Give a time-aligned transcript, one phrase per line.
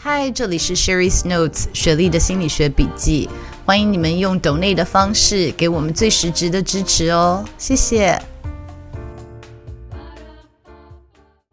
[0.00, 3.28] 嗨，这里是 Sherry's Notes 雪莉的心理学笔记。
[3.66, 8.16] 欢迎你们用 donate 的方式给我们最实质的支持哦，谢谢。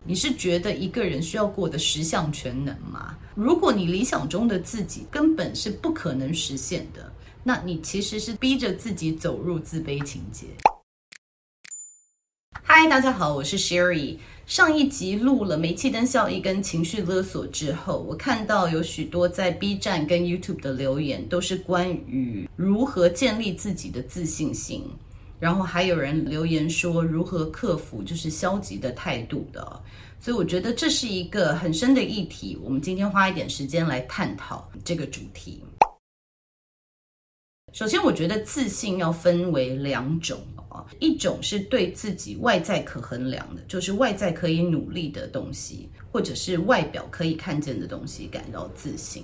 [0.03, 3.17] 你是觉得一个人需要过得十项全能吗？
[3.33, 10.45] 如果你理想中的自己根本是不可能实现的，那你其实是逼着自己走入自卑情结。
[12.67, 14.17] 嗨，大家好，我是 Sherry。
[14.47, 24.83] 上一集录了煤气灯效应跟情绪勒索之后，我看到有许多在 B 站跟 YouTube 的留言，都是关于如何建立自己的自信心。
[25.39, 29.83] 然后还有人留言说如何克服就是消极的态度的。
[30.19, 32.57] 所以我觉得这是一个很深的议题。
[32.63, 35.63] 我们今天花一点时间来探讨这个主题。
[37.73, 40.39] 首先，我觉得自信要分为两种。
[40.99, 49.23] 一种是对自己外在可衡量的，就是外在可以努力的东西，或者是外表可以看见的东西感到自信。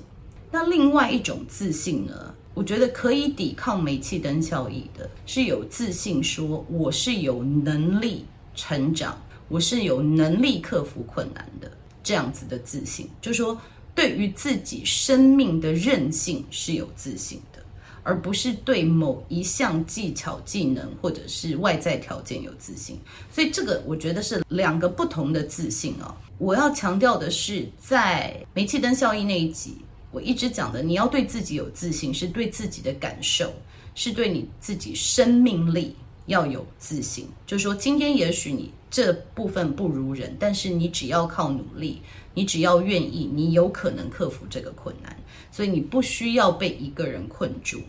[0.52, 2.36] 那另外一种自信呢？
[2.54, 11.72] 我觉得可以抵抗煤气灯效应的，是有自信说我是有能力成长，我是有能力克服困难的
[12.04, 13.58] 这样子的自信，就说
[13.96, 17.61] 对于自己生命的韧性是有自信的。
[18.04, 23.00] 而不是对某一项技巧、技能或者是外在条件有自信，
[23.32, 26.16] 所以这个我觉得是两个不同的自信哦。
[26.38, 29.78] 我要强调的是，在煤气灯效应那一集，
[30.12, 33.54] 我一直讲的，你要对自己有自信，是对自己的感受，
[33.94, 35.96] 是对你自己生命力
[36.26, 37.28] 要有自信。
[37.46, 42.02] 就是说，今天也许你这部分不如人，但是你只要靠努力，
[42.36, 45.18] 你只要愿意，你有可能克服这个困难。
[45.50, 47.82] 所以你不需要被一个人困住，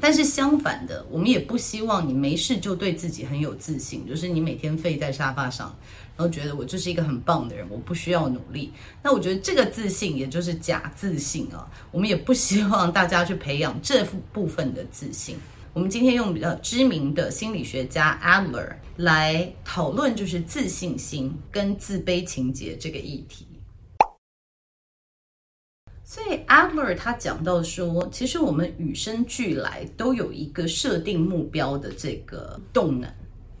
[0.00, 5.74] 但是相反的，我们也不希望你没事就对自己很有自信，就是你每天废在沙发上，
[6.16, 8.72] 然后觉得我就是一个很棒的人，我不需要努力。
[9.02, 15.36] 那我觉得这个自信也就是假自信啊，我们也不希望大家去培养这部分的自信。
[15.74, 23.46] 我们今天用比较知名的心理学家 Adler 来讨论，就是自信心跟自卑情结这个议题。
[26.04, 33.10] 所以 Adler 他讲到说，其实我们与生俱来都有一个设定目标的这个动能，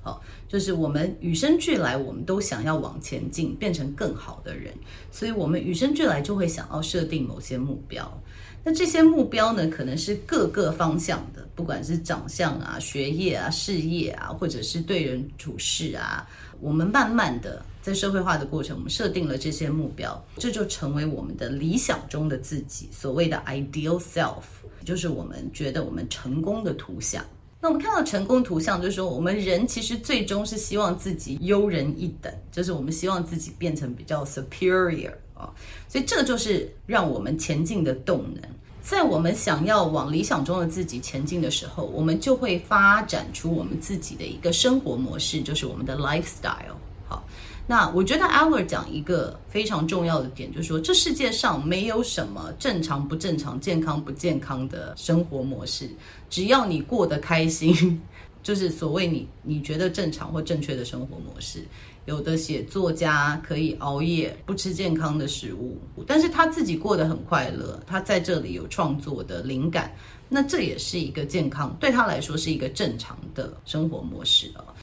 [0.02, 4.74] 好，就是我们与生俱来，我们都想要往前进，变成更好的人，
[5.10, 8.20] 所以我们与生俱来就会想要设定某些目标。
[8.64, 16.28] 那这些目标呢，可能是各个方向的，不管是长相啊、学业啊、事业啊，或者是对人处事啊，
[16.60, 17.64] 我们慢慢的。
[17.80, 24.44] 在社会化的过程，我们设定了这些目标，这就成为我们的理想中的自己，所谓的 ideal self，
[24.84, 27.24] 就是我们觉得我们成功的图像。
[27.62, 35.48] 那我们看到成功图像，就是说我们人其实最终是希望自己优人一等，就是我们希望自己变成比较 superior 啊，
[35.88, 38.42] 所以这个就是让我们前进的动能。
[38.82, 46.74] 在我们想要往理想中的自己前进的时候，我们就会发展出我们自己的一个生活模式，就是我们的 lifestyle。
[47.06, 47.24] 好。
[47.66, 55.88] 那我觉得 Adler 讲一个非常重要的点，就是说这世界上没有什么正常不正常、健康不健康的生活模式，
[56.28, 58.00] 只要你过得开心，
[58.42, 61.64] 就是所谓你你觉得正常或正确的生活模式。
[62.04, 69.94] 有的写作家可以熬夜，不吃健康的食物，但是他自己过得很快乐，他在这里有创作的灵感，
[70.28, 74.81] 那这也是一个健康，对他来说是一个正常的生活模式啊。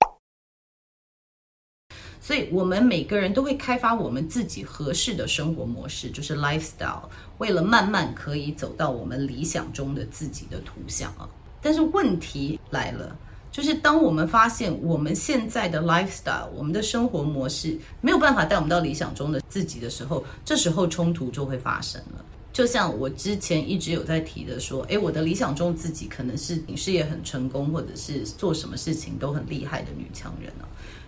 [2.30, 7.02] 所以，我们每个人都会开发我们自己合适的生活模式，就是 lifestyle，
[7.40, 11.28] 为了慢慢可以走到我们理想中的自己的图像啊。
[11.60, 13.18] 但是问题来了，
[13.52, 22.24] 就是当我们发现我们现在的 lifestyle，我们的生活模式没有办法带我们到理想中的自己的时候，这时候冲突就会发生了。
[22.60, 30.52] 就像我之前一直有在提的说，诶，我的理想中自己可能是事业很成功，或者是做什么事情都很厉害的女强人。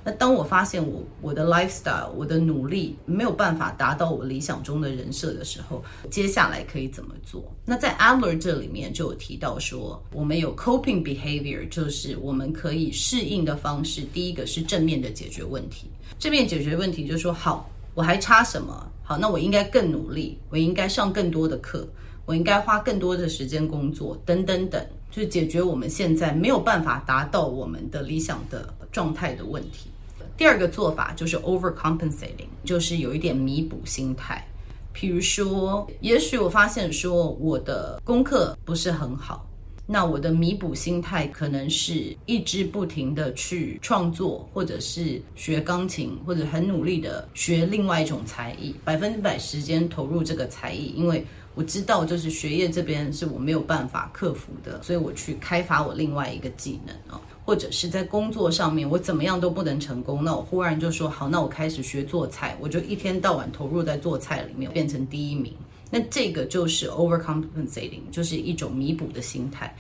[0.02, 7.44] 那当我发现我我的 lifestyle，我的努力没有办法达到我理想中的人设的时候，接下来可以怎么做？
[7.66, 14.04] 那在 Adler 这里面就有提到说，我们有 coping behavior，就是我们可以适应的方式。
[14.14, 15.88] 第一个是正面的解决问题，
[16.18, 18.90] 正面解决问题就是说，好，我还差什么？
[19.20, 21.88] 那我应该更努力，我应该上更多的课，
[22.26, 29.90] 我应该花更多的时间工作，等等等，就解决我们现在没有办法达到我们的理想的状态的问题。
[30.38, 34.46] 第二个做法就是 overcompensating，就是有一点弥补心态。
[34.94, 39.48] 比如说，也许我发现说我的功课不是很好，
[39.94, 57.20] 那我的弥补心态可能是一直不停的去创作，或者是学钢琴，或者很努力的学另外一种才艺，百分之百时间投入这个才艺，因为我知道就是学业这边是我没有办法克服的，所以我去开发我另外一个技能啊。
[57.44, 65.52] 或者是在工作上面，我怎么样都不能成功，那我忽然就说好，那我开始学做菜，我就一天到晚投入在做菜里面，变成第一名。
[65.92, 69.76] 那这个就是 overcompensating，就是一种弥补的心态。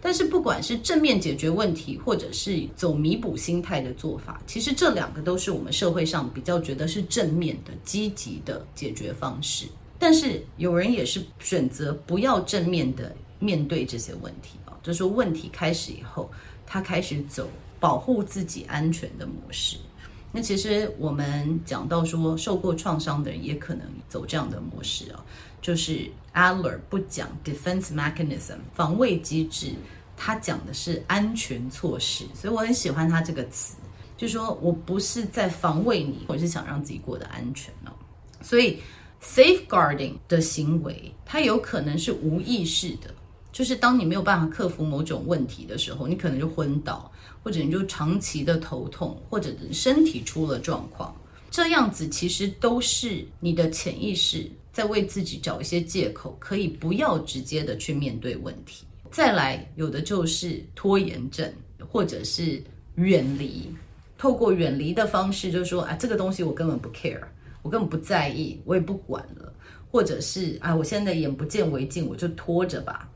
[0.00, 9.66] 但是不管是正面解决问题，或者是走弥补心态的做法，其实这两个都是我们社会上比较觉得是正面的、积极的解决方式。
[9.98, 14.58] 但是有人也是选择不要正面的面对这些问题。
[14.82, 16.30] 就说，问题开始以后，
[16.64, 17.50] 他开始走
[17.80, 19.76] 保护自己安全的模式。
[20.36, 25.24] 那其实我们讲到说，受过创伤的人也可能走这样的模式啊。
[25.62, 29.72] 就是 Adler 不讲 defense mechanism 防卫机制，
[30.14, 32.26] 他讲的是安全措施。
[32.34, 33.76] 所以我很喜欢他这个词，
[34.14, 37.92] 就是说我不是在防卫你，我是想让自己过得安全哦。
[38.42, 38.78] 所以
[39.22, 43.14] safeguarding 的行为，它有可能是无意识的。
[43.56, 47.10] 就是当你没有办法克服某种问题的时候，你可能就昏倒，
[47.42, 51.16] 或者你就长期的头痛，或者身体出了状况，
[51.50, 58.84] 这样子其实都是你的潜意识在为自己找一些借口，可以不要直接的去面对问题。
[59.10, 61.50] 再来，有的就是拖延症，
[61.88, 62.62] 或者是
[62.96, 63.72] 远离，
[64.18, 67.22] 透过远离的方式，就是说啊，这个东西我根本不 care，
[67.62, 69.50] 我根本不在意，我也不管了，
[69.90, 73.10] 或者是啊，我现在眼不见为净，我就拖着吧。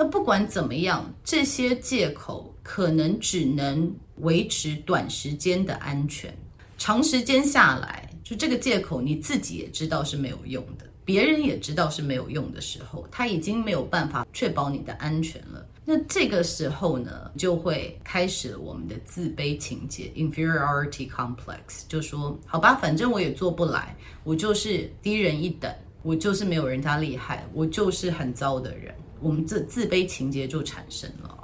[0.00, 6.32] 那不管怎么样，这些借口可能只能维持短时间的安全，
[6.78, 15.66] 长时间下来，就这个借口你自己也知道是没有用的，别人也知道是没有用的时候，他已经没有办法确保你的安全了。
[15.84, 25.74] 那这个时候呢，就会开始我们的自卑情结 （inferiority complex），就说好吧，反正我也做不来，我就是低人一等，
[26.04, 28.94] 我就是没有人家厉害，我就是很糟的人。
[29.20, 31.34] 我们这自卑情结就产生了。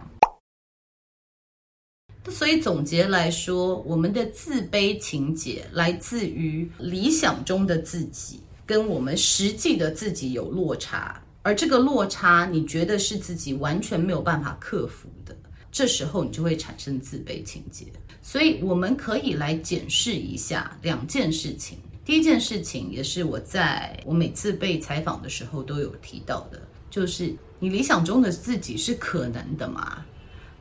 [2.30, 15.36] 所以总结来说，我们的自卑情节来自于理想中的自己跟我们实际的自己有落差，而这个落差你觉得是自己完全没有办法克服的，
[15.70, 17.84] 这时候你就会产生自卑情结。
[18.22, 21.78] 所以我们可以来检视一下两件事情。
[22.06, 27.36] 第一件事情也是我在我每次被采访的时候都有提到的，就是。
[27.58, 30.04] 你理想中的自己是可能的吗？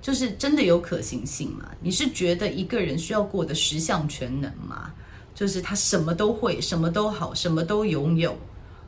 [0.02, 1.70] 就是真的有可行性吗？
[1.82, 4.94] 你是觉得一个人需要过的十项全能吗？
[5.34, 8.38] 就是他什么都会，什么都好，什么都拥有。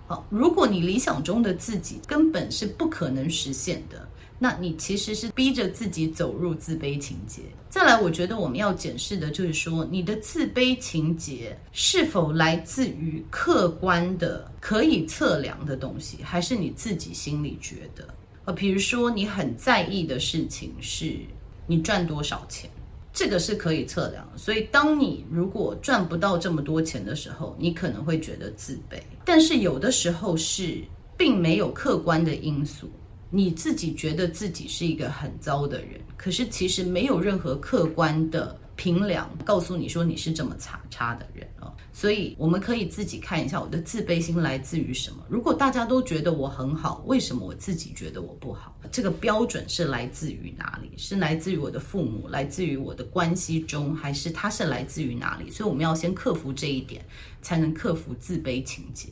[0.08, 4.05] 好，如果你理想中的自己根本是不可能实现的。
[4.38, 7.42] 那你其实是逼着自己走入自卑情结。
[7.70, 18.08] 再来，我觉得我们要检视的就是说，你的自卑情结是否来自于客观的、可以测量的东西，还是你自己心里觉得？
[18.46, 21.18] 呃，比如说你很在意的事情是
[21.66, 22.70] 你赚多少钱，
[23.12, 24.26] 这个是可以测量。
[24.36, 29.00] 所以，当你如果赚不到这么多钱的时候，你可能会觉得自卑。
[29.26, 30.78] 但是有的时候是
[31.18, 32.90] 并没有客观的因素。
[33.36, 41.70] 你自己觉得自己是一个很糟的人，可是其实没有任何客观的评量告诉你说你是这么差差的人哦。
[41.92, 45.18] 所以我们可以自己看一下我的自卑心来自于什么。
[45.28, 48.74] 如果大家都觉得我很好，为什么我自己觉得我不好？
[48.90, 50.92] 这个标准是来自于哪里？
[50.96, 55.52] 是来自于我的父母，来自于我的关系中，还是它是来自于哪里？
[55.52, 57.04] 所以我们要先克服这一点，
[57.42, 59.10] 才能克服自卑情结。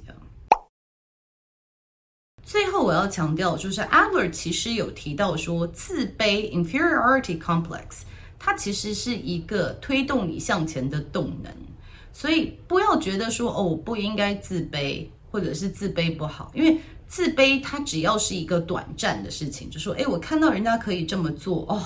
[2.46, 8.02] 最后我要强调，就是 Adler 其实有提到说，自卑 （inferiority complex）
[8.38, 11.52] 它其实是一个推动你向前的动能，
[12.12, 21.82] 所以不要觉得说哦，我不应该自卑，或者是自卑不好，因为自卑它只要是一个短暂的事情，就说，诶，我看到人家可以这么做，哦，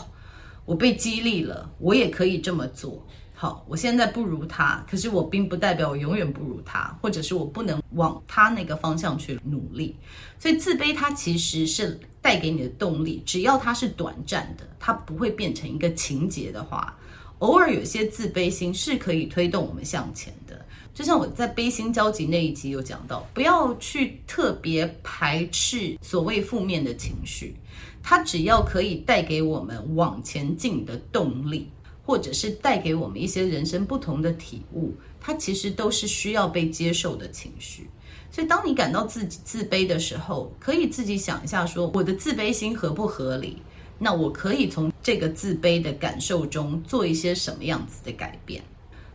[0.65, 3.05] 我被激励了，我也可以这么做。
[3.39, 9.95] 好，我现在不如他，可是我并不代表我永远不如他，或者是我不能往他那个方向去努力。
[10.39, 16.97] 所以自卑它其实是带给你的动力，只要它是短暂的，它不会变成一个情节的话，
[17.37, 20.59] 偶尔有些自卑心是可以推动我们向前的。
[20.95, 27.55] 就像我在悲心交集那一集有讲到，不要去特别排斥所谓负面的情绪，
[28.01, 31.69] 它只要可以带给我们往前进的动力。
[32.07, 37.85] 或者是带给我们一些人生不同的体悟，它其实都是需要被接受的情绪。
[38.31, 43.57] 所以，当你感到自己自卑的时候，可以自己想一下说，我的自卑心合不合理？
[43.99, 48.63] 那我可以从这个自卑的感受中做一些什么样子的改变？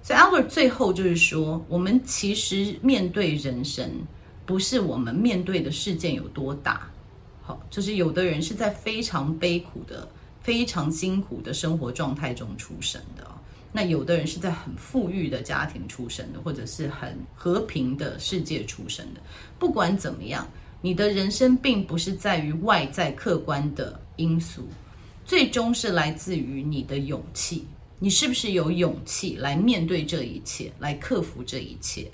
[0.03, 3.91] 所以，Albert 最后就是说，我们其实面对人生，
[4.45, 6.91] 不是我们面对的事件有多大，
[7.41, 10.07] 好，就是有的人是在非常悲苦的。
[10.43, 13.27] 非常辛苦的生活状态中出生的，
[13.73, 19.21] 那有的人是在很富裕的家庭出生的，或者是很和平的世界出生的。
[19.59, 20.47] 不管怎么样，
[20.81, 24.67] 你的人生并不是在于外在客观的因素，
[25.25, 27.65] 最终是来自于你的勇气。
[28.01, 32.11] 你是不是有勇气来面对这一切，来克服这一切？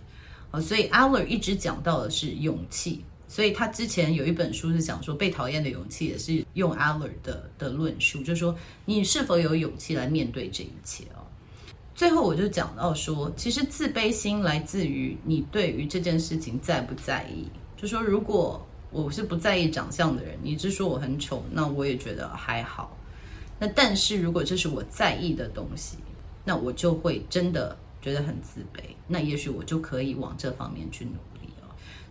[0.51, 3.03] 啊，所以 Adler 一直讲到的是勇气。
[3.29, 8.57] 所以他之前有一本书是讲说被讨厌的勇气，也是用 Adler 的的论述，就说
[8.87, 11.23] 你是否有勇气来面对这一切哦。
[11.95, 17.47] 最后我就讲到说，其实自卑心来自于你对于这件事情在不在意。
[17.77, 22.97] 就说如果我是不在意长相的人，你只说我很丑，那我也觉得还好。
[23.59, 25.99] 那但是如果这是我在意的东西，
[26.45, 28.81] 那我就会真的觉得很自卑。
[29.07, 31.11] 那也许我就可以往这方面去努
[31.43, 31.48] 力。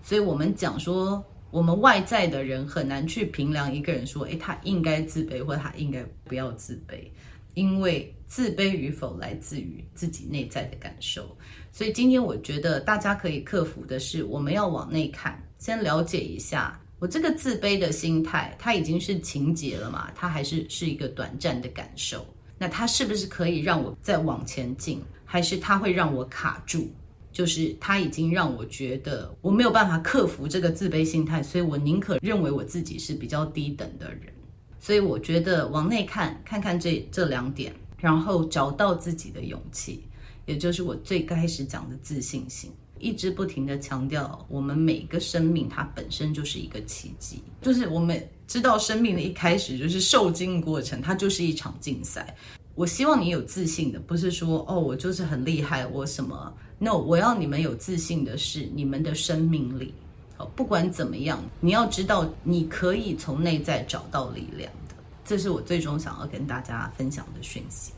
[0.08, 1.22] 所以，我们讲说，
[1.52, 7.12] 我们外在的人很难去评量一个人，说，诶，他应该自卑，或者他应该不要自卑，
[7.56, 11.36] 因为自卑与否来自于自己内在的感受。
[11.74, 20.10] 所以，今天我觉得大家可以克服的是，我们要往内看，先了解一下，我这个自卑的心态，它已经是情节了嘛？
[20.16, 22.26] 它还是是一个短暂的感受？
[22.58, 26.90] 那它是不是可以让我再往前进，还是它会让我卡住？
[27.38, 34.34] 就是他已经让我觉得我没有办法克服这个自卑心态，所以我宁可认为我自己是比较低等的人。
[34.80, 40.02] 所以我觉得往内看，看看这这两点，然后找到自己的勇气，
[40.48, 42.72] 也就是我最开始讲的自信心。
[42.98, 52.36] 一直不停地强调，我们每个生命它本身就是一个奇迹，就是我们知道生命的一开始就是受精过程，它就是一场竞赛。
[52.74, 59.94] 我希望你有自信的，不是说哦，我就是很厉害，我什么那我要你们有自信的是你们的生命力。
[60.36, 67.92] 好，不管怎么样，你要知道你可以从内在找到力量的，这是我最终想要跟大家分享的讯息。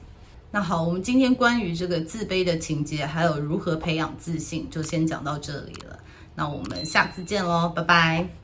[0.50, 6.00] 那好，我们今天关于这个自卑的情节，还有如何培养自信，就先讲到这里了。
[6.34, 8.39] 那我们下次见喽，拜拜。